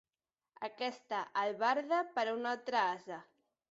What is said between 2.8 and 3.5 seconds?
ase.